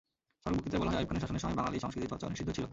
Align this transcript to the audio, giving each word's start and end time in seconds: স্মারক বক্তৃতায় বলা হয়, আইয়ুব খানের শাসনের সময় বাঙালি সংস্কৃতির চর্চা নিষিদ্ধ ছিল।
স্মারক 0.41 0.55
বক্তৃতায় 0.57 0.81
বলা 0.81 0.91
হয়, 0.91 0.97
আইয়ুব 0.99 1.09
খানের 1.09 1.23
শাসনের 1.23 1.43
সময় 1.43 1.57
বাঙালি 1.59 1.77
সংস্কৃতির 1.83 2.11
চর্চা 2.11 2.27
নিষিদ্ধ 2.33 2.49
ছিল। 2.57 2.65